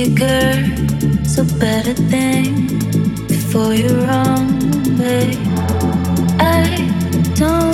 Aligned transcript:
It's 0.00 1.38
a 1.38 1.44
better 1.58 1.92
thing 1.92 2.78
before 3.26 3.74
you're 3.74 4.06
wrong, 4.06 4.46
babe. 4.96 5.36
I 6.38 7.32
don't. 7.34 7.67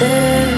there 0.00 0.49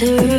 to 0.00 0.29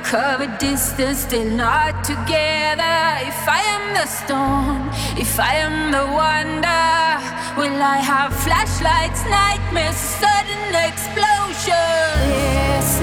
We 0.00 0.06
cover 0.06 0.46
distance, 0.58 1.18
still 1.18 1.50
not 1.56 2.04
together. 2.04 2.96
If 3.28 3.48
I 3.48 3.60
am 3.74 3.94
the 3.94 4.06
storm, 4.06 4.88
if 5.18 5.38
I 5.38 5.56
am 5.56 5.90
the 5.90 6.06
wonder, 6.06 7.20
will 7.60 7.82
I 7.82 7.98
have 7.98 8.32
flashlights, 8.32 9.22
nightmares, 9.24 9.96
sudden 9.96 10.74
explosion? 10.88 11.74
There's 12.30 12.99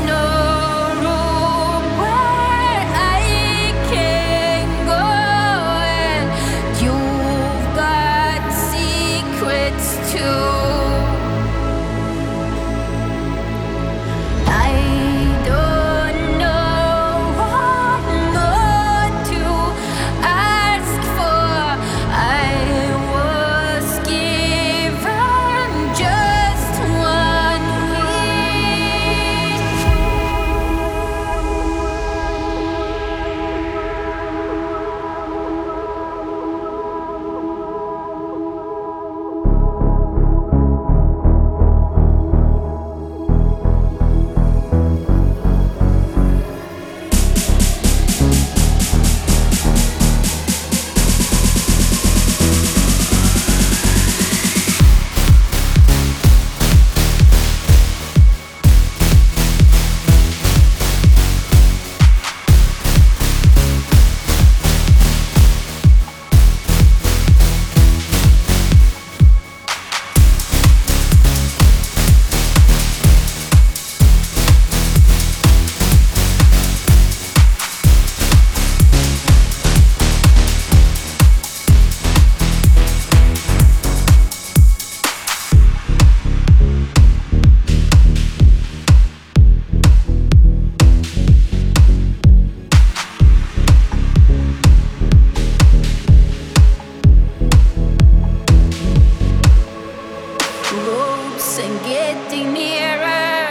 Getting 102.30 102.51
nearer. 102.51 103.47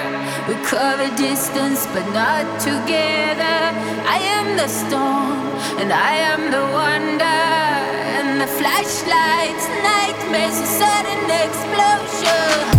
We 0.46 0.54
cover 0.66 1.08
distance, 1.16 1.86
but 1.86 2.04
not 2.12 2.44
together. 2.60 3.58
I 4.04 4.18
am 4.36 4.58
the 4.58 4.68
storm, 4.68 5.48
and 5.80 5.90
I 5.90 6.16
am 6.16 6.50
the 6.50 6.60
wonder. 6.60 7.24
And 7.24 8.38
the 8.38 8.46
flashlights, 8.46 9.66
nightmares, 9.82 10.58
a 10.60 10.66
sudden 10.66 11.24
explosion. 11.40 12.75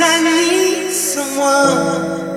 I 0.00 0.22
need 0.22 0.92
someone 0.92 2.27